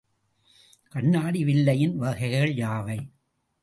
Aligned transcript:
கண்ணாடி 0.95 1.43
வில்லையின் 1.43 1.95
வகைகள் 1.97 2.53
யாவை? 2.53 2.99